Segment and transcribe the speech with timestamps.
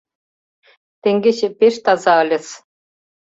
[1.01, 2.47] Теҥгече пеш таза ыльыс.